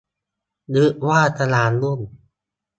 [0.75, 1.99] นึกว่ากระดานหุ้น